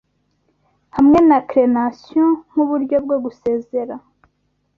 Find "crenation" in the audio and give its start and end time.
1.49-2.29